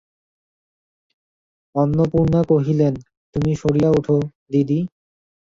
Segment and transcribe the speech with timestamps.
[1.75, 2.93] অন্নপূর্ণা কহিলেন,
[3.35, 4.17] তুমি সারিয়া ওঠো,
[4.51, 4.79] দিদি।